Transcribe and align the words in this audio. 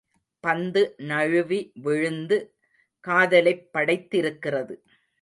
பந்து 0.39 0.93
நழுவி 0.97 1.71
விழுந்து 1.75 2.37
காதலைப் 3.07 3.69
படைத்திருக்கிறது. 3.73 4.75